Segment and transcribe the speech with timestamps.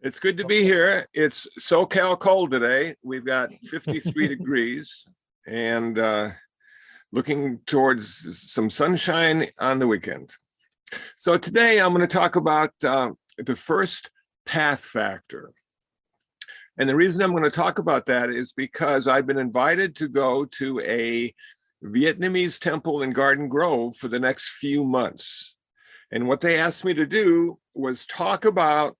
[0.00, 1.08] It's good to be here.
[1.12, 2.94] It's SoCal cold today.
[3.02, 5.04] We've got 53 degrees
[5.44, 6.30] and uh,
[7.10, 10.30] looking towards some sunshine on the weekend.
[11.16, 14.10] So today I'm going to talk about uh, the first
[14.46, 15.52] path factor.
[16.78, 20.08] And the reason I'm going to talk about that is because I've been invited to
[20.08, 21.34] go to a
[21.84, 25.56] Vietnamese temple in Garden Grove for the next few months.
[26.12, 28.96] And what they asked me to do was talk about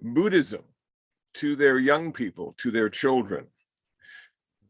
[0.00, 0.62] Buddhism
[1.34, 3.46] to their young people, to their children.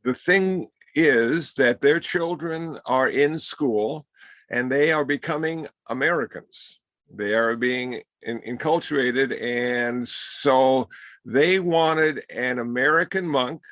[0.04, 4.06] The thing is that their children are in school
[4.50, 6.80] and they are becoming Americans.
[7.12, 9.40] They are being in, enculturated.
[9.40, 10.88] And so
[11.24, 13.62] they wanted an American monk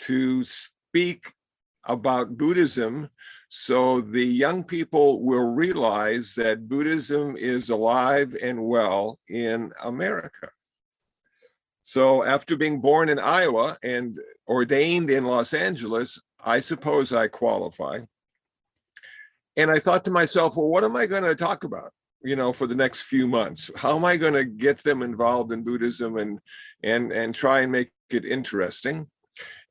[0.00, 1.32] to speak
[1.86, 3.08] about Buddhism
[3.56, 10.48] so the young people will realize that Buddhism is alive and well in America.
[11.86, 14.18] So after being born in Iowa and
[14.48, 18.00] ordained in Los Angeles, I suppose I qualify.
[19.58, 21.92] And I thought to myself, well, what am I going to talk about?
[22.22, 25.52] You know, for the next few months, how am I going to get them involved
[25.52, 26.40] in Buddhism and
[26.82, 29.06] and and try and make it interesting?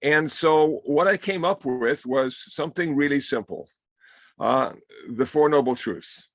[0.04, 3.68] And so, what I came up with was something really simple:
[4.40, 4.74] uh,
[5.10, 6.30] the Four Noble Truths,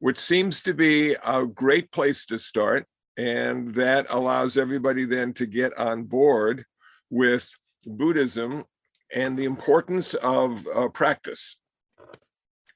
[0.00, 2.84] which seems to be a great place to start
[3.18, 6.64] and that allows everybody then to get on board
[7.10, 7.50] with
[7.84, 8.64] Buddhism
[9.12, 11.56] and the importance of uh, practice.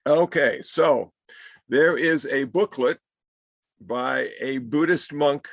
[0.05, 1.13] Okay, so
[1.69, 2.99] there is a booklet
[3.81, 5.47] by a Buddhist monk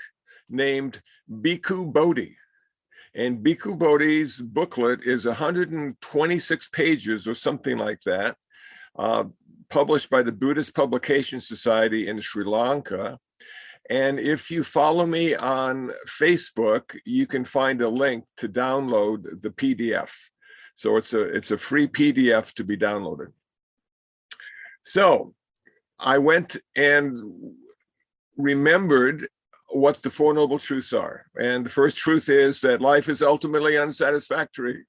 [0.49, 1.01] named
[1.31, 2.35] Bhikkhu Bodhi.
[3.13, 8.35] And Bhikkhu Bodhi's booklet is 126 pages or something like that,
[8.97, 9.25] uh,
[9.69, 13.19] published by the Buddhist Publication Society in Sri Lanka.
[13.89, 19.49] And if you follow me on Facebook, you can find a link to download the
[19.49, 20.13] PDF.
[20.75, 23.33] So it's a it's a free PDF to be downloaded.
[24.83, 25.33] So
[25.99, 27.17] I went and
[28.37, 29.27] remembered
[29.71, 31.25] what the Four Noble Truths are.
[31.39, 34.85] And the first truth is that life is ultimately unsatisfactory.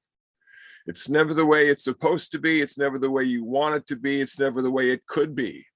[0.87, 2.61] It's never the way it's supposed to be.
[2.61, 4.21] It's never the way you want it to be.
[4.21, 5.67] It's never the way it could be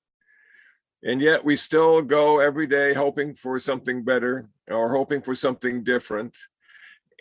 [1.04, 5.82] and yet we still go every day hoping for something better or hoping for something
[5.82, 6.36] different.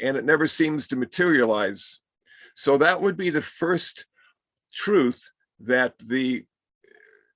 [0.01, 1.99] And it never seems to materialize.
[2.55, 4.05] So that would be the first
[4.71, 5.29] truth
[5.59, 6.45] that the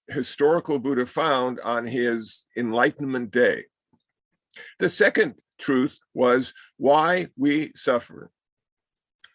[0.07, 3.65] historical buddha found on his enlightenment day.
[4.79, 8.31] The second truth was why we suffer.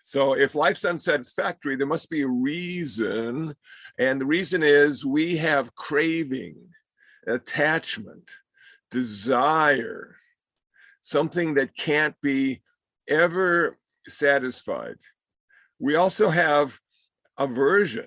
[0.02, 3.54] So if life's unsatisfactory there must be a reason.
[3.98, 6.56] And the reason is we have craving
[7.26, 8.30] attachment,
[8.90, 10.16] desire,
[11.00, 12.62] something that can't be
[13.08, 14.96] ever satisfied.
[15.78, 16.78] We also have
[17.38, 18.06] aversion.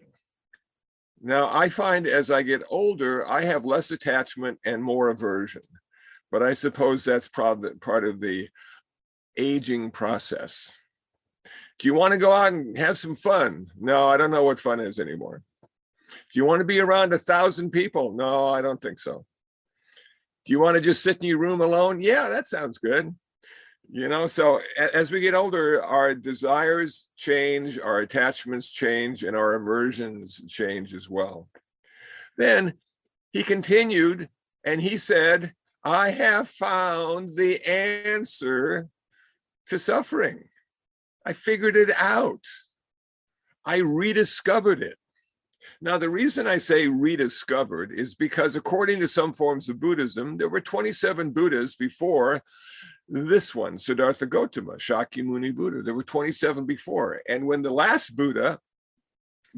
[1.21, 5.63] Now, I find as I get older, I have less attachment and more aversion,
[6.31, 8.47] but I suppose that's part of the
[9.37, 10.71] aging process.
[11.79, 13.67] Do you want to go out and have some fun?
[13.77, 15.41] No, I don't know what fun is anymore.
[16.31, 18.11] Do you want to be around a thousand people?
[18.13, 19.25] No, I don't think so.
[20.45, 22.01] Do you want to just sit in your room alone?
[22.01, 23.15] Yeah, that sounds good.
[23.91, 24.61] You know, so
[24.93, 31.09] as we get older, our desires change, our attachments change, and our aversions change as
[31.09, 31.47] well.
[32.37, 32.73] Then
[33.31, 34.29] he continued
[34.63, 38.89] and he said, I have found the answer
[39.67, 40.43] to suffering.
[41.25, 42.43] I figured it out.
[43.65, 44.97] I rediscovered it.
[45.81, 50.49] Now, the reason I say rediscovered is because, according to some forms of Buddhism, there
[50.49, 52.41] were 27 Buddhas before
[53.07, 55.81] this one, Siddhartha Gautama, Shakyamuni Buddha.
[55.83, 57.21] There were 27 before.
[57.27, 58.59] And when the last Buddha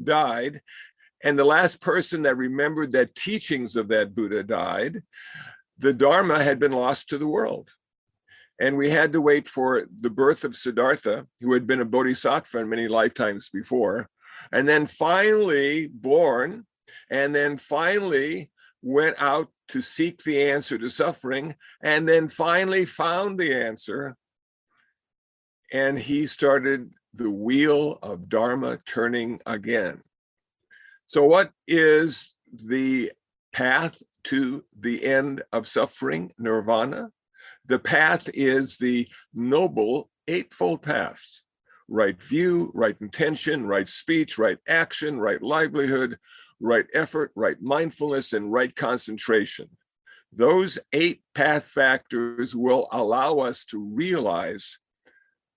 [0.02, 0.60] died,
[1.24, 5.02] and the last person that remembered that teachings of that Buddha died,
[5.78, 7.70] the Dharma had been lost to the world.
[8.60, 12.66] And we had to wait for the birth of Siddhartha, who had been a bodhisattva
[12.66, 14.08] many lifetimes before,
[14.52, 16.66] and then finally born,
[17.10, 18.50] and then finally
[18.82, 24.16] went out to seek the answer to suffering, and then finally found the answer.
[25.72, 30.00] And he started the wheel of Dharma turning again.
[31.06, 33.12] So, what is the
[33.52, 37.10] path to the end of suffering, nirvana?
[37.66, 41.22] The path is the noble eightfold path
[41.88, 46.18] right view, right intention, right speech, right action, right livelihood,
[46.60, 49.68] right effort, right mindfulness, and right concentration.
[50.32, 54.78] those eight path factors will allow us to realize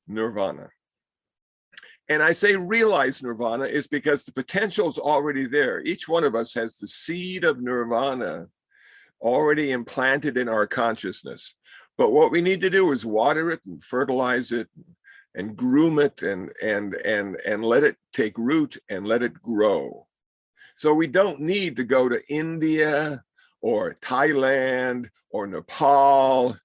[0.08, 0.70] nirvana.
[2.10, 5.82] And I say realize nirvana is because the potential is already there.
[5.82, 8.48] Each one of us has the seed of nirvana
[9.22, 11.56] already implanted in our consciousness.
[11.98, 14.86] But what we need to do is water it and fertilize it and
[15.56, 20.08] groom it and and and and let it take root and let it grow.
[20.76, 23.24] So we don't need to go to India
[23.62, 26.58] or Thailand or Nepal.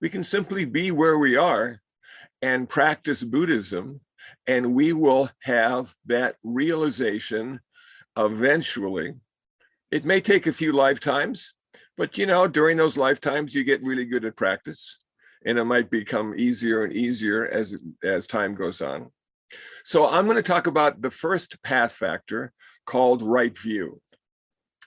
[0.00, 1.80] We can simply be where we are
[2.42, 4.00] and practice Buddhism,
[4.46, 7.60] and we will have that realization
[8.16, 9.14] eventually.
[9.90, 11.54] It may take a few lifetimes,
[11.96, 14.98] but you know, during those lifetimes, you get really good at practice,
[15.44, 19.10] and it might become easier and easier as as time goes on.
[19.84, 22.52] So I'm going to talk about the first path factor
[22.86, 24.00] called right view.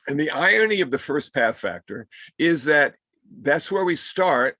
[0.07, 2.07] And the irony of the first path factor
[2.39, 2.95] is that
[3.41, 4.55] that's where we start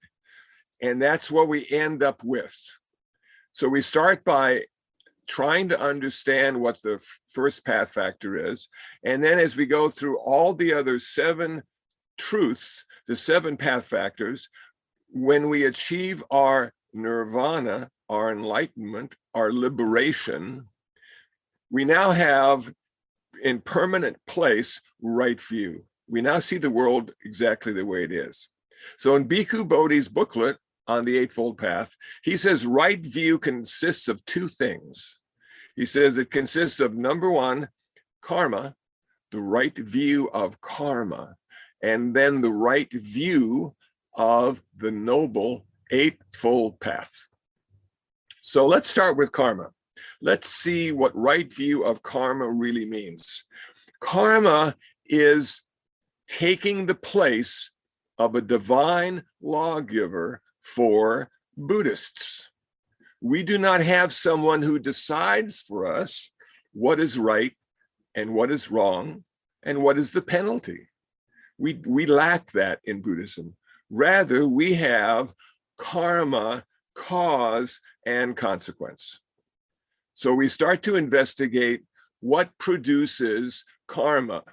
[0.82, 2.56] and that's what we end up with.
[3.52, 4.66] So we start by
[5.28, 8.68] trying to understand what the first path factor is.
[9.04, 11.64] And then as we go through all the other seven
[12.18, 14.50] truths, the seven path factors,
[15.10, 20.68] when we achieve our nirvana, our enlightenment, our liberation,
[21.72, 22.74] we now have
[23.44, 25.84] in permanent place right view.
[26.10, 28.50] We now see the world exactly the way it is.
[28.98, 30.58] So in Bhikkhu Bodhi's booklet
[30.88, 35.20] on the Eightfold Path, he says right view consists of two things.
[35.76, 37.68] He says it consists of number one,
[38.22, 38.74] karma,
[39.32, 41.36] the right view of karma,
[41.84, 43.76] and then the right view
[44.18, 47.14] of the noble Eightfold Path.
[48.42, 49.70] So let's start with karma.
[50.22, 53.46] Let's see what right view of karma really means.
[54.02, 54.76] Karma
[55.06, 55.64] is
[56.28, 57.72] taking the place
[58.18, 62.50] of a divine lawgiver for Buddhists.
[63.22, 66.32] We do not have someone who decides for us
[66.74, 67.54] what is right
[68.16, 69.24] and what is wrong
[69.64, 70.88] and what is the penalty.
[71.58, 73.56] We, we lack that in Buddhism.
[73.90, 75.34] Rather, we have
[75.78, 76.64] karma,
[76.96, 79.22] cause, and consequence.
[80.14, 81.84] So we start to investigate
[82.20, 84.44] what produces karma.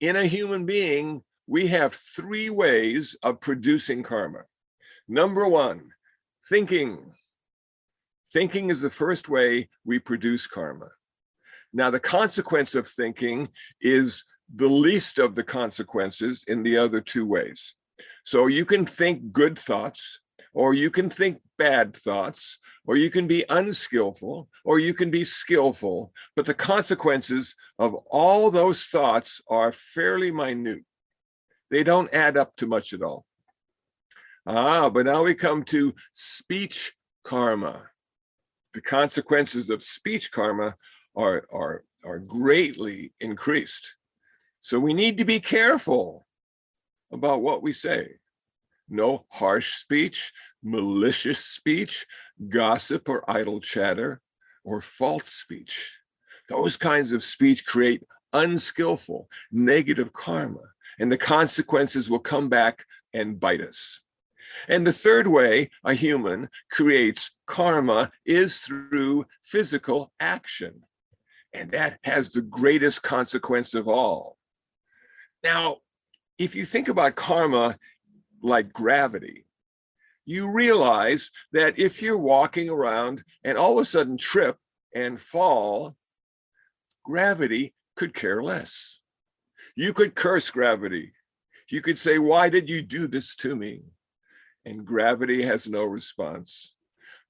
[0.00, 4.42] In a human being, we have three ways of producing karma.
[5.08, 5.90] Number one,
[6.48, 7.14] thinking.
[8.32, 10.88] Thinking is the first way we produce karma.
[11.72, 13.48] Now, the consequence of thinking
[13.80, 17.74] is the least of the consequences in the other two ways.
[18.26, 20.18] So you can think good thoughts,
[20.52, 25.22] or you can think bad thoughts, or you can be unskillful, or you can be
[25.22, 26.12] skillful.
[26.34, 30.84] But the consequences of all those thoughts are fairly minute.
[31.70, 33.24] They don't add up to much at all.
[34.44, 37.90] Ah, but now we come to speech karma.
[38.74, 40.74] The consequences of speech karma
[41.14, 43.94] are, are, are greatly increased.
[44.58, 46.25] So we need to be careful
[47.12, 48.16] about what we say.
[48.88, 50.32] No harsh speech,
[50.62, 52.06] malicious speech,
[52.48, 54.20] gossip or idle chatter,
[54.64, 55.98] or false speech.
[56.48, 60.62] Those kinds of speech create unskillful, negative karma,
[60.98, 64.00] and the consequences will come back and bite us.
[64.68, 70.82] And the third way a human creates karma is through physical action.
[71.52, 74.36] And that has the greatest consequence of all.
[75.42, 75.78] Now,
[76.38, 77.78] if you think about karma
[78.42, 79.46] like gravity,
[80.24, 84.56] you realize that if you're walking around and all of a sudden trip
[84.94, 85.96] and fall,
[87.04, 88.98] gravity could care less.
[89.76, 91.12] You could curse gravity.
[91.70, 93.82] You could say, Why did you do this to me?
[94.64, 96.74] And gravity has no response.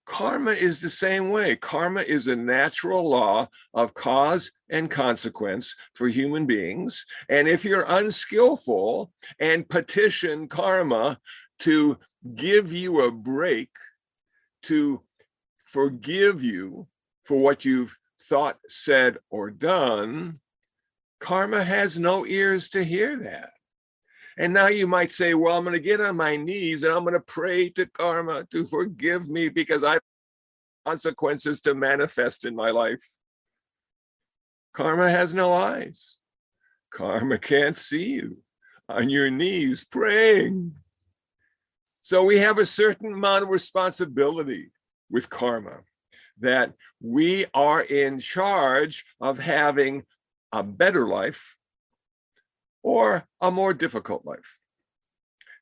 [0.06, 1.56] Karma is the same way.
[1.56, 7.04] Karma is a natural law of cause and consequence for human beings.
[7.28, 9.10] And if you're unskillful
[9.40, 11.18] and petition karma
[11.60, 11.98] to
[12.34, 13.68] give you a break,
[14.62, 15.02] to
[15.64, 16.86] forgive you
[17.24, 20.40] for what you've thought, said, or done,
[21.20, 23.50] karma has no ears to hear that.
[24.38, 27.04] And now you might say, well, I'm going to get on my knees and I'm
[27.04, 30.00] going to pray to karma to forgive me because I have
[30.84, 33.04] consequences to manifest in my life.
[34.74, 36.18] Karma has no eyes.
[36.90, 38.38] Karma can't see you
[38.88, 40.74] on your knees praying.
[42.02, 44.70] So we have a certain amount of responsibility
[45.10, 45.80] with karma
[46.38, 50.04] that we are in charge of having
[50.52, 51.55] a better life
[52.86, 54.60] or a more difficult life.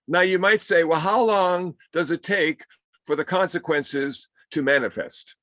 [0.06, 2.62] Now, you might say, well, how long does it take
[3.06, 5.36] for the consequences to manifest?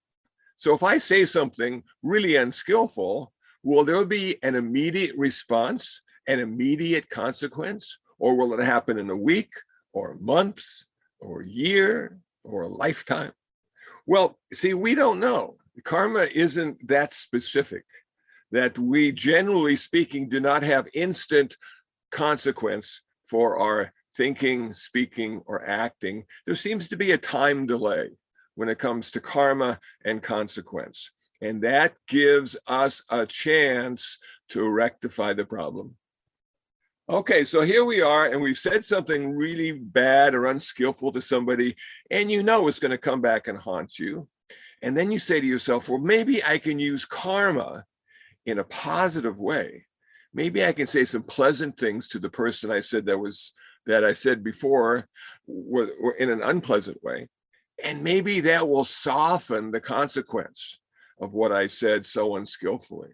[0.57, 3.33] So, if I say something really unskillful,
[3.63, 9.17] will there be an immediate response, an immediate consequence, or will it happen in a
[9.17, 9.51] week
[9.91, 10.63] or a month
[11.19, 13.31] or a year or a lifetime?
[14.05, 15.55] Well, see, we don't know.
[15.83, 17.85] Karma isn't that specific,
[18.51, 21.55] that we, generally speaking, do not have instant
[22.12, 26.25] consequence for our thinking, speaking, or acting.
[26.46, 28.10] There seems to be a time delay
[28.55, 31.12] when it comes to karma and consequence.
[31.41, 35.96] And that gives us a chance to rectify the problem.
[37.10, 41.75] Okay, so here we are, and we've said something really bad or unskillful to somebody,
[42.10, 44.27] and you know it's going to come back and haunt you.
[44.81, 47.86] And then you say to yourself, well, maybe I can use karma
[48.45, 49.86] in a positive way.
[50.33, 53.53] Maybe I can say some pleasant things to the person I said that was
[53.86, 55.07] that I said before
[55.48, 57.27] were, were in an unpleasant way.
[57.83, 60.79] And maybe that will soften the consequence
[61.19, 63.10] of what I said so unskillfully.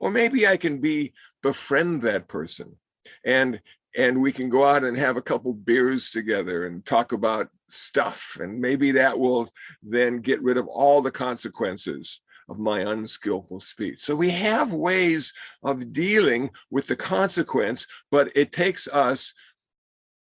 [0.00, 2.76] Or maybe I can be befriend that person
[3.24, 3.60] and
[3.96, 8.36] and we can go out and have a couple beers together and talk about stuff
[8.40, 9.48] and maybe that will
[9.82, 15.32] then get rid of all the consequences of my unskillful speech so we have ways
[15.62, 19.34] of dealing with the consequence but it takes us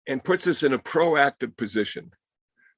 [0.07, 2.11] and puts us in a proactive position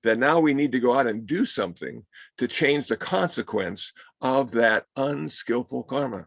[0.03, 2.05] that now we need to go out and do something
[2.39, 6.27] to change the consequence of that unskillful karma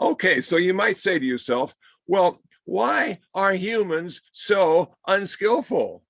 [0.00, 1.74] okay so you might say to yourself
[2.06, 6.04] well, why are humans so unskillful?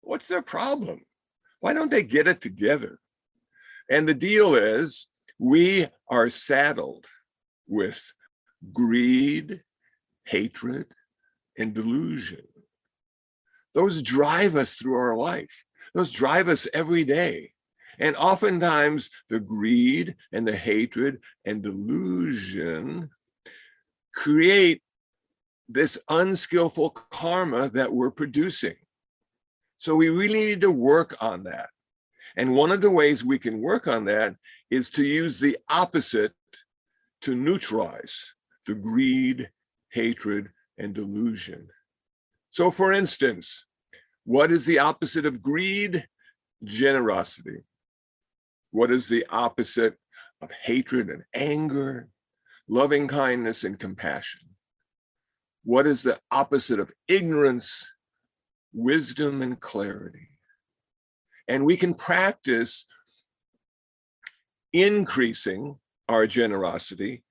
[0.00, 1.02] What's their problem?
[1.60, 2.98] Why don't they get it together?
[3.90, 7.06] And the deal is, we are saddled
[7.66, 8.12] with
[8.72, 9.62] greed,
[10.24, 10.86] hatred,
[11.58, 12.46] and delusion.
[13.74, 15.64] Those drive us through our life,
[15.94, 17.52] those drive us every day.
[17.98, 23.10] And oftentimes, the greed and the hatred and delusion
[24.14, 24.82] create
[25.68, 28.76] this unskillful karma that we're producing.
[29.76, 31.70] So we really need to work on that.
[32.36, 34.34] And one of the ways we can work on that
[34.70, 36.32] is to use the opposite
[37.22, 38.34] to neutralize
[38.66, 39.48] the greed,
[39.90, 40.48] hatred,
[40.78, 41.68] and delusion.
[42.50, 43.66] So, for instance,
[44.24, 46.06] what is the opposite of greed?
[46.64, 47.64] Generosity.
[48.70, 49.96] What is the opposite
[50.40, 52.08] of hatred and anger?
[52.68, 54.40] Loving kindness and compassion.
[55.64, 57.86] What is the opposite of ignorance?
[58.72, 60.30] Wisdom and clarity.
[61.48, 62.86] And we can practice
[64.72, 67.22] increasing our generosity,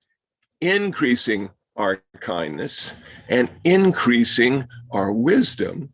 [0.60, 2.94] increasing our kindness,
[3.28, 5.92] and increasing our wisdom.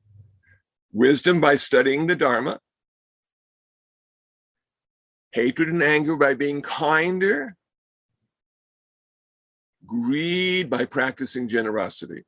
[0.93, 2.59] Wisdom by studying the Dharma,
[5.33, 7.57] hatred and anger by being kinder,
[9.87, 12.25] greed by practicing generosity.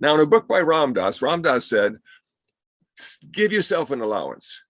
[0.00, 1.98] Now, in a book by Ram Dass, Ramdas said,
[3.30, 4.64] give yourself an allowance.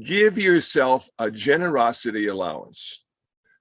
[0.00, 3.02] Give yourself a generosity allowance.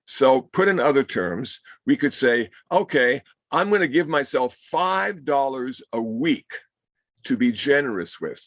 [0.06, 5.82] So, put in other terms, we could say, okay, I'm going to give myself $5
[5.94, 6.52] a week
[7.24, 8.42] to be generous with.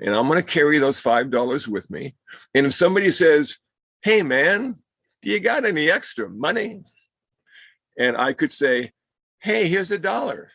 [0.00, 2.14] And I'm going to carry those $5 with me.
[2.54, 3.58] And if somebody says,
[4.02, 4.76] hey, man,
[5.22, 6.82] do you got any extra money?
[7.98, 8.92] And I could say,
[9.38, 10.50] hey, here's a dollar.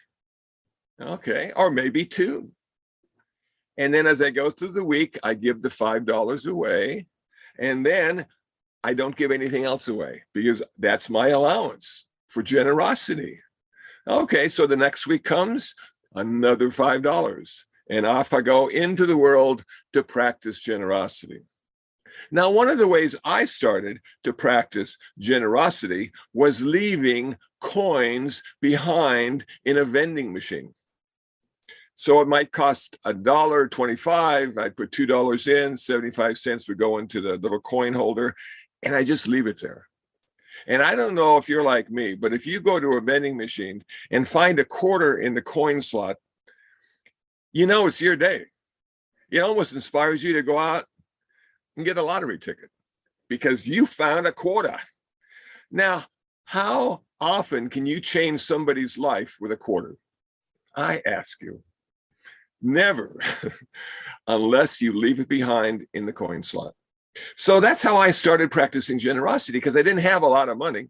[0.99, 2.51] Okay, or maybe two.
[3.77, 7.07] And then as I go through the week, I give the $5 away.
[7.59, 8.25] And then
[8.83, 13.39] I don't give anything else away because that's my allowance for generosity.
[14.07, 15.75] Okay, so the next week comes,
[16.15, 17.63] another $5.
[17.89, 21.41] And off I go into the world to practice generosity.
[22.31, 29.77] Now, one of the ways I started to practice generosity was leaving coins behind in
[29.77, 30.73] a vending machine.
[31.99, 34.55] So it might cost a dollar 25.
[34.55, 38.35] I'd put $2 in, 75 cents would go into the little coin holder,
[38.83, 39.87] and I just leave it there.
[40.67, 43.35] And I don't know if you're like me, but if you go to a vending
[43.35, 46.17] machine and find a quarter in the coin slot,
[47.51, 48.45] you know it's your day.
[49.31, 50.85] It almost inspires you to go out
[51.77, 52.69] and get a lottery ticket
[53.27, 54.79] because you found a quarter.
[55.71, 56.03] Now,
[56.45, 59.95] how often can you change somebody's life with a quarter?
[60.75, 61.63] I ask you.
[62.61, 63.19] Never,
[64.27, 66.73] unless you leave it behind in the coin slot.
[67.35, 70.89] So that's how I started practicing generosity because I didn't have a lot of money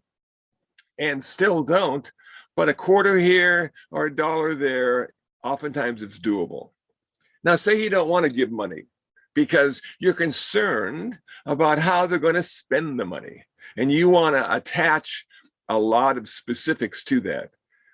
[0.98, 2.10] and still don't.
[2.56, 5.10] But a quarter here or a dollar there,
[5.44, 6.70] oftentimes it's doable.
[7.44, 8.86] Now, say you don't want to give money
[9.34, 13.44] because you're concerned about how they're going to spend the money
[13.76, 15.24] and you want to attach
[15.68, 17.50] a lot of specifics to that.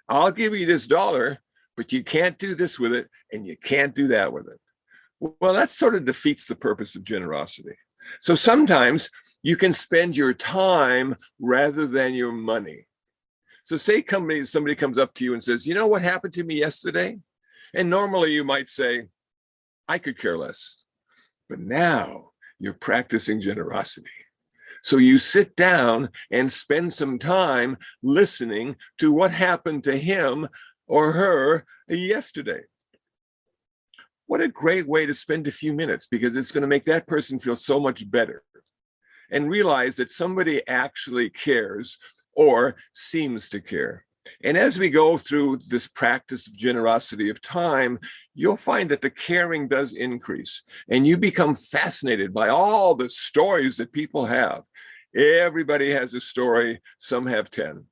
[0.08, 1.38] I'll give you this dollar,
[1.76, 4.60] but you can't do this with it and you can't do that with it.
[5.40, 7.76] Well, that sort of defeats the purpose of generosity.
[8.20, 9.10] So sometimes
[9.42, 12.86] you can spend your time rather than your money.
[13.64, 16.44] So say company, somebody comes up to you and says, you know what happened to
[16.44, 17.18] me yesterday?
[17.74, 19.06] And normally you might say,
[19.88, 20.84] I could care less.
[21.48, 24.10] But now you're practicing generosity.
[24.82, 30.46] So you sit down and spend some time listening to what happened to him
[30.86, 32.62] or her yesterday.
[34.26, 37.06] What a great way to spend a few minutes because it's going to make that
[37.06, 38.42] person feel so much better
[39.30, 41.98] and realize that somebody actually cares
[42.36, 44.04] or seems to care.
[44.42, 47.98] And as we go through this practice of generosity of time,
[48.34, 53.76] you'll find that the caring does increase and you become fascinated by all the stories
[53.76, 54.62] that people have.
[55.14, 57.84] Everybody has a story, some have 10.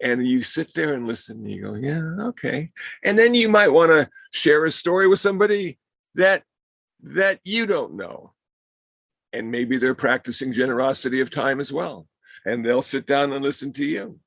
[0.00, 2.70] And you sit there and listen and you go, yeah, okay.
[3.04, 5.78] And then you might want to share a story with somebody
[6.14, 6.44] that
[7.02, 8.32] that you don't know.
[9.32, 12.08] And maybe they're practicing generosity of time as well.
[12.44, 14.18] And they'll sit down and listen to you.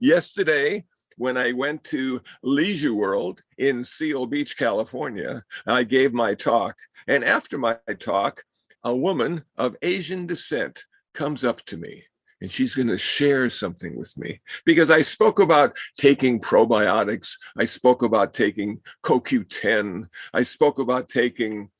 [0.00, 0.84] Yesterday,
[1.16, 6.76] when I went to Leisure World in Seal Beach, California, I gave my talk.
[7.06, 8.42] And after my talk,
[8.82, 12.04] a woman of Asian descent comes up to me
[12.44, 17.38] and she's going to share something with me because I spoke about taking probiotics.
[17.56, 20.06] I spoke about taking CoQ10.
[20.34, 21.70] I spoke about taking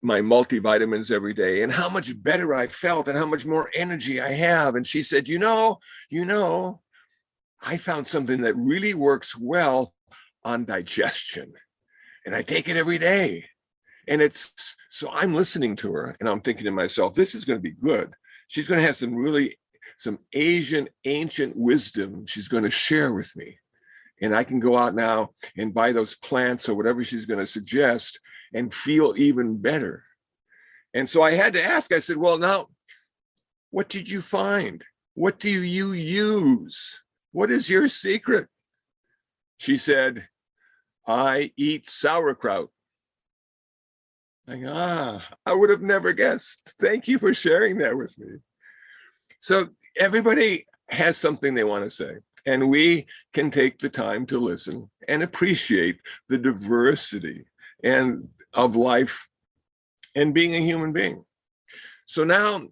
[0.00, 4.22] my multivitamins every day and how much better I felt and how much more energy
[4.22, 4.74] I have.
[4.74, 6.80] And she said, You know, you know,
[7.60, 9.92] I found something that really works well
[10.44, 11.52] on digestion.
[12.24, 13.44] And I take it every day.
[14.08, 17.58] And it's so I'm listening to her and I'm thinking to myself, this is going
[17.58, 18.14] to be good.
[18.50, 19.56] She's going to have some really
[19.96, 23.56] some Asian ancient wisdom she's going to share with me.
[24.22, 27.46] And I can go out now and buy those plants or whatever she's going to
[27.46, 28.18] suggest
[28.52, 30.02] and feel even better.
[30.94, 32.66] And so I had to ask, I said, well, now,
[33.70, 34.82] what did you find?
[35.14, 37.02] What do you use?
[37.30, 38.48] What is your secret?
[39.58, 40.26] She said,
[41.06, 42.70] I eat sauerkraut.
[44.50, 46.74] I ah, I would have never guessed.
[46.80, 48.38] Thank you for sharing that with me.
[49.38, 54.40] So everybody has something they want to say, and we can take the time to
[54.40, 57.44] listen and appreciate the diversity
[57.84, 59.28] and of life
[60.16, 61.24] and being a human being.
[62.06, 62.62] So now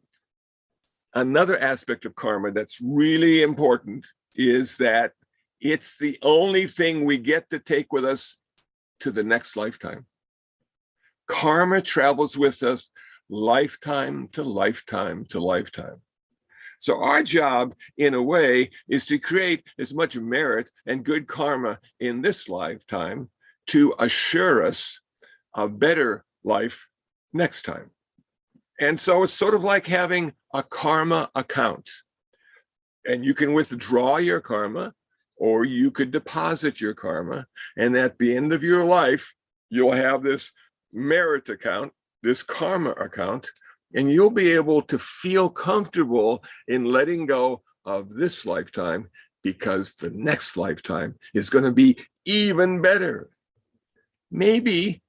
[1.14, 5.12] another aspect of karma that's really important is that
[5.60, 8.38] it's the only thing we get to take with us
[9.00, 10.07] to the next lifetime.
[11.28, 12.90] Karma travels with us
[13.28, 16.00] lifetime to lifetime to lifetime.
[16.78, 21.80] So our job, in a way, is to create as much merit and good karma
[21.98, 23.28] in this lifetime
[23.68, 25.00] to assure us
[25.54, 26.88] a better life
[27.32, 27.90] next time.
[28.80, 31.90] And so it's sort of like having a karma account.
[33.04, 34.94] And you can withdraw your karma
[35.36, 37.46] or you could deposit your karma.
[37.76, 39.34] And at the end of your life,
[39.68, 40.52] you'll have this
[40.92, 43.50] merit account, this karma account,
[43.94, 49.08] and you'll be able to feel comfortable in letting go of this lifetime
[49.42, 53.30] because the next lifetime is going to be even better.
[54.30, 55.02] Maybe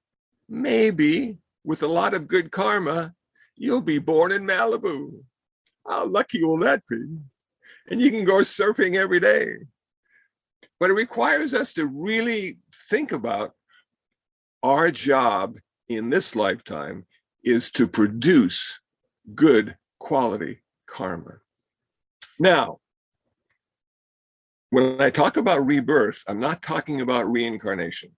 [0.50, 3.14] maybe with a lot of good karma,
[3.56, 5.24] you'll be born in Malibu.
[5.88, 7.06] How lucky will that be?
[7.90, 9.54] And you can go surfing every day.
[10.80, 12.58] But it requires us to really
[12.90, 13.54] think about
[14.64, 15.58] our job
[15.90, 17.06] in this lifetime
[17.44, 18.80] is to produce
[19.36, 21.40] good quality karma.
[22.40, 22.80] Now,
[24.70, 28.12] when I talk about rebirth, I'm not talking about reincarnation.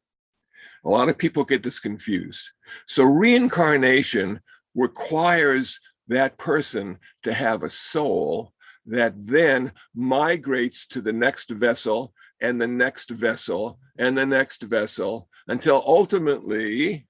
[0.84, 2.52] A lot of people get this confused.
[2.88, 4.42] So reincarnation
[4.76, 8.54] requires that person to have a soul
[8.86, 15.30] that then migrates to the next vessel and the next vessel and the next vessel
[15.48, 17.08] until ultimately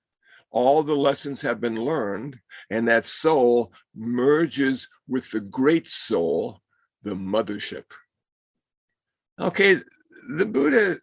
[0.52, 6.62] all the lessons have been learned and that soul merges with the great soul,
[7.04, 7.86] the mothership.
[9.40, 9.76] Okay,
[10.38, 10.98] the Buddha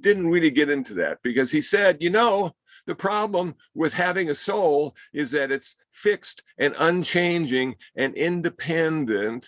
[0.00, 2.54] didn't really get into that because he said, you know,
[2.86, 9.46] the problem with having a soul is that it's fixed and unchanging and independent.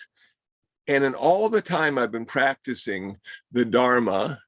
[0.87, 3.17] And in all the time I've been practicing
[3.51, 4.39] the Dharma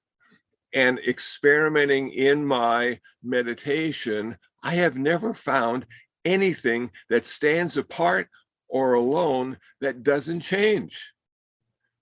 [0.75, 5.85] and experimenting in my meditation, I have never found
[6.25, 8.27] anything that stands apart
[8.67, 11.13] or alone that doesn't change.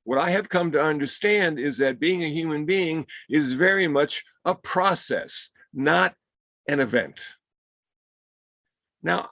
[0.06, 4.24] What I have come to understand is that being a human being is very much
[4.44, 6.16] a process, not
[6.68, 7.22] an event.
[9.04, 9.30] Now,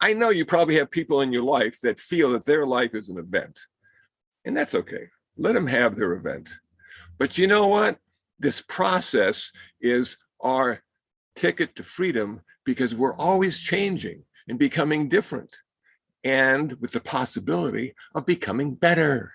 [0.00, 3.08] I know you probably have people in your life that feel that their life is
[3.08, 3.58] an event,
[4.44, 5.08] and that's okay.
[5.36, 6.50] Let them have their event.
[7.18, 7.98] But you know what?
[8.38, 10.82] This process is our
[11.34, 15.54] ticket to freedom because we're always changing and becoming different,
[16.24, 19.32] and with the possibility of becoming better.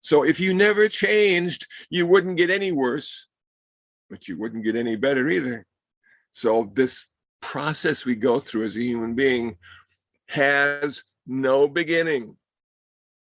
[0.00, 3.26] So if you never changed, you wouldn't get any worse,
[4.08, 5.66] but you wouldn't get any better either.
[6.30, 7.06] So this
[7.42, 9.56] process we go through as a human being
[10.28, 12.36] has no beginning.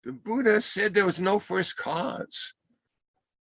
[0.03, 2.53] The Buddha said there was no first cause,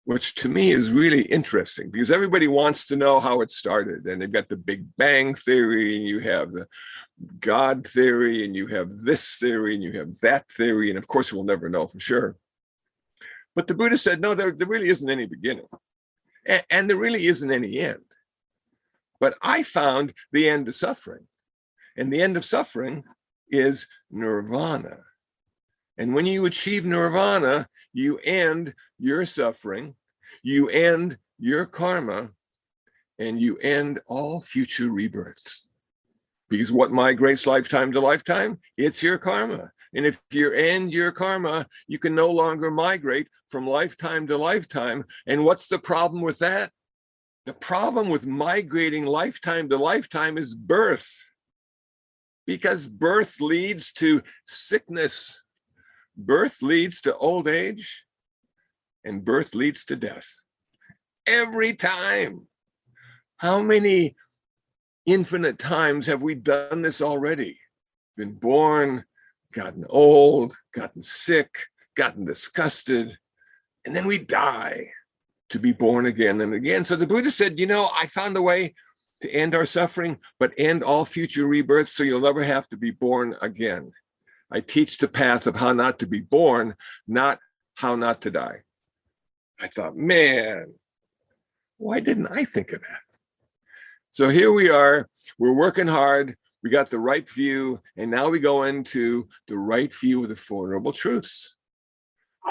[0.05, 4.05] which to me is really interesting because everybody wants to know how it started.
[4.05, 6.67] And they've got the Big Bang theory, and you have the
[7.39, 10.89] God theory, and you have this theory, and you have that theory.
[10.89, 12.35] And of course, we'll never know for sure.
[13.55, 15.67] But the Buddha said, no, there, there really isn't any beginning.
[16.45, 18.03] And, and there really isn't any end.
[19.19, 21.27] But I found the end of suffering.
[21.95, 23.03] And the end of suffering
[23.49, 24.97] is nirvana.
[25.97, 29.95] And when you achieve nirvana, you end your suffering,
[30.41, 32.31] you end your karma,
[33.19, 35.67] and you end all future rebirths.
[36.49, 38.59] Because what migrates lifetime to lifetime?
[38.77, 39.71] It's your karma.
[39.95, 45.05] And if you end your karma, you can no longer migrate from lifetime to lifetime.
[45.27, 46.71] And what's the problem with that?
[47.45, 51.23] The problem with migrating lifetime to lifetime is birth,
[52.47, 55.43] because birth leads to sickness,
[56.15, 58.03] birth leads to old age,
[59.03, 60.29] and birth leads to death.
[61.27, 62.47] Every time.
[63.37, 64.15] How many
[65.05, 67.59] infinite times have we done this already?
[68.15, 69.03] Been born,
[69.53, 73.17] gotten old, gotten sick, gotten disgusted,
[73.85, 74.91] and then we die
[75.49, 76.83] to be born again and again.
[76.83, 78.73] So the Buddha said, you know, I found a way
[79.21, 82.91] to end our suffering, but end all future rebirths so you'll never have to be
[82.91, 83.91] born again.
[84.51, 86.75] I teach the path of how not to be born,
[87.07, 87.39] not
[87.75, 88.61] how not to die.
[89.59, 90.73] I thought, man,
[91.77, 92.99] why didn't I think of that?
[94.11, 98.39] So here we are, we're working hard, we got the right view, and now we
[98.39, 101.55] go into the right view of the Four Noble Truths.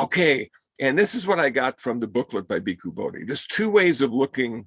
[0.01, 0.51] Okay,
[0.81, 3.25] and this is what I got from the booklet by Bhikkhu Bodhi.
[3.25, 4.67] There's two ways of looking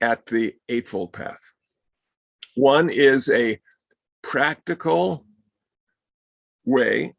[0.00, 1.40] at the Eightfold Path.
[2.54, 3.58] One is a
[4.22, 5.26] practical
[6.64, 7.14] way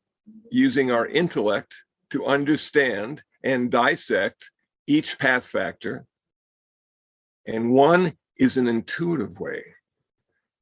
[0.52, 4.52] using our intellect to understand and dissect
[4.88, 6.06] each path factor.
[7.48, 9.64] And one is an intuitive way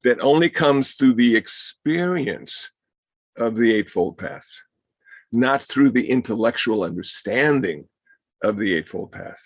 [0.04, 2.72] that only comes through the experience
[3.38, 4.48] of the Eightfold Path,
[5.32, 7.88] not through the intellectual understanding
[8.44, 9.42] of the Eightfold Path.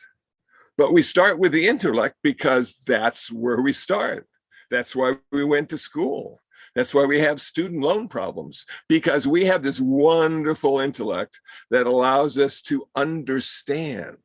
[0.78, 4.28] But we start with the intellect because that's where we start.
[4.69, 6.41] That's why we went to school.
[6.78, 12.38] That's why we have student loan problems, because we have this wonderful intellect that allows
[12.38, 14.18] us to understand,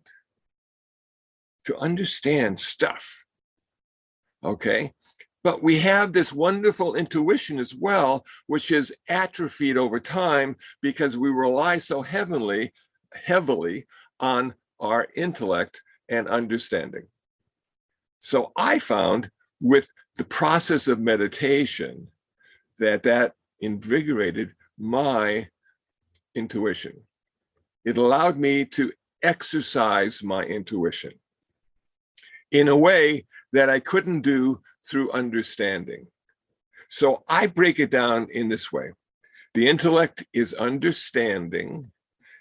[1.64, 3.24] to understand stuff.
[4.44, 4.92] Okay.
[5.42, 11.30] But we have this wonderful intuition as well, which is atrophied over time because we
[11.30, 12.74] rely so heavily,
[13.14, 13.86] heavily
[14.20, 17.06] on our intellect and understanding.
[18.20, 19.30] So I found
[19.62, 19.88] with
[20.18, 22.08] the process of meditation
[22.82, 25.48] that that invigorated my
[26.34, 26.92] intuition.
[27.84, 28.92] It allowed me to
[29.22, 31.12] exercise my intuition
[32.50, 36.06] in a way that I couldn't do through understanding.
[36.88, 38.92] So I break it down in this way
[39.54, 41.92] the intellect is understanding,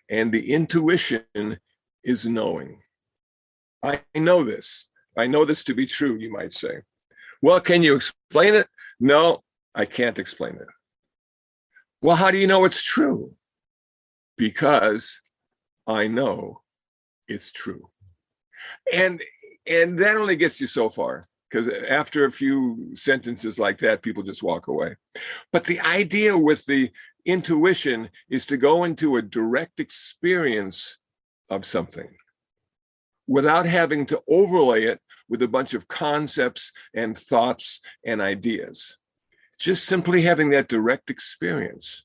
[0.10, 1.60] and the intuition
[2.04, 2.80] is knowing.
[3.84, 4.88] I know this.
[5.18, 6.84] I know this to be true, you might say.
[7.42, 8.68] Well, can you explain it?
[9.00, 10.68] No, I can't explain it.
[12.02, 13.34] Well, how do you know it's true?
[14.38, 15.22] Because
[15.88, 16.62] I know
[17.28, 17.90] it's true.
[18.92, 19.22] And
[19.68, 24.24] and that only gets you so far because after a few sentences like that, people
[24.24, 24.96] just walk away.
[25.52, 26.92] But the idea with the
[27.26, 30.98] intuition is to go into a direct experience
[31.50, 32.10] of something
[33.28, 38.98] without having to overlay it with a bunch of concepts and thoughts and ideas.
[39.62, 42.04] Just simply having that direct experience.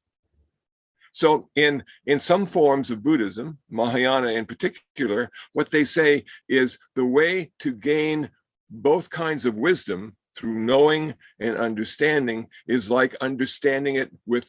[1.12, 7.06] So in in some forms of Buddhism, Mahayana in particular, what they say is the
[7.06, 8.28] way to gain
[8.68, 14.46] both kinds of wisdom through knowing and understanding is like understanding it with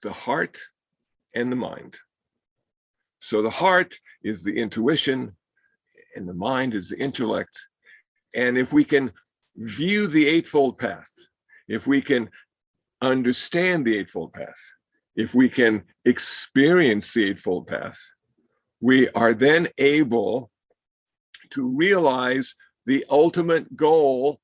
[0.00, 0.58] the heart
[1.34, 1.98] and the mind.
[3.18, 5.36] So the heart is the intuition
[6.14, 7.54] and the mind is the intellect.
[8.34, 9.12] And if we can
[9.56, 11.10] view the Eightfold Path,
[11.68, 12.30] if we can
[13.06, 14.60] understand the Eightfold Path,
[15.14, 17.98] if we can experience the Eightfold Path,
[18.80, 20.50] we are then able
[21.50, 24.40] to realize the ultimate goal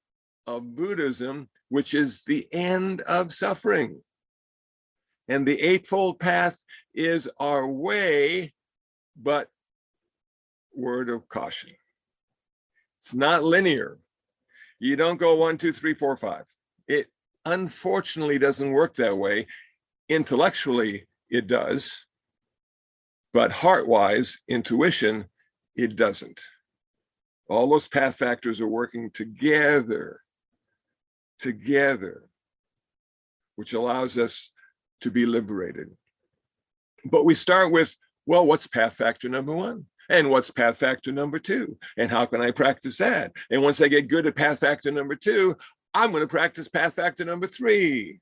[0.46, 4.00] of Buddhism, which is the end of suffering.
[5.28, 6.58] And the Eightfold Path
[6.94, 8.52] is our way,
[9.16, 9.48] but
[10.74, 11.72] word of caution.
[12.98, 13.98] It's not linear.
[14.78, 16.44] You don't go one, two, three, four, five.
[16.88, 17.06] It
[17.44, 19.46] unfortunately doesn't work that way.
[20.08, 22.06] Intellectually, it does.
[23.32, 25.26] But heart wise, intuition,
[25.74, 26.40] it doesn't.
[27.48, 30.20] All those path factors are working together,
[31.38, 32.24] together,
[33.56, 34.52] which allows us
[35.00, 35.90] to be liberated.
[37.04, 39.86] But we start with, well, what's path factor number one?
[40.08, 41.78] And what's path factor number two?
[41.96, 43.32] And how can I practice that?
[43.50, 45.56] And once I get good at path factor number two,
[45.94, 48.20] I'm going to practice path factor number three.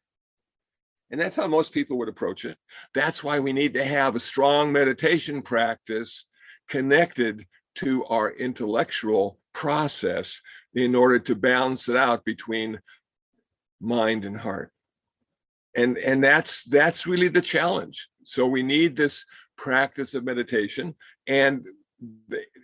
[1.11, 2.57] And that's how most people would approach it.
[2.95, 6.25] That's why we need to have a strong meditation practice
[6.69, 10.41] connected to our intellectual process
[10.75, 12.81] in order to balance it out between
[13.81, 14.73] mind and heart.
[15.77, 18.09] And, and that's that's really the challenge.
[18.25, 19.25] So we need this
[19.57, 20.95] practice of meditation.
[21.27, 21.67] And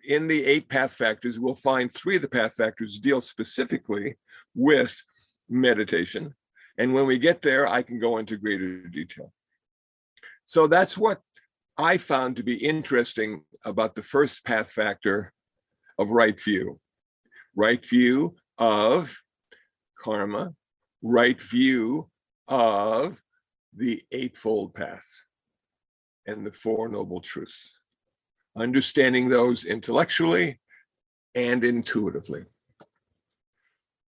[0.09, 4.17] in the eight path factors, we'll find three of the path factors deal specifically
[4.57, 5.01] with
[5.49, 6.35] meditation.
[6.79, 9.33] And when we get there, I can go into greater detail.
[10.47, 11.21] So that's what
[11.79, 15.33] I found to be interesting about the first path factor
[15.99, 16.81] of right view.
[17.55, 19.17] Right view of
[19.99, 20.55] karma,
[21.03, 22.09] right view
[22.49, 23.21] of
[23.75, 25.07] the Eightfold Path
[26.27, 27.81] and the Four Noble Truths.
[28.57, 30.61] Understanding those intellectually
[31.35, 32.45] and intuitively.